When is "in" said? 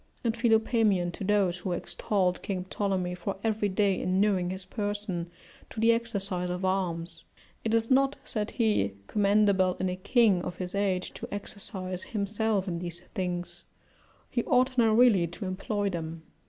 9.79-9.89, 12.67-12.79